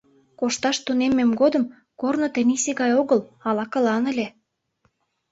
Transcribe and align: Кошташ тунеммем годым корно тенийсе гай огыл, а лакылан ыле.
Кошташ 0.39 0.77
тунеммем 0.85 1.31
годым 1.41 1.63
корно 1.99 2.27
тенийсе 2.35 2.71
гай 2.81 2.91
огыл, 3.01 3.19
а 3.47 3.49
лакылан 3.57 4.03
ыле. 4.11 4.27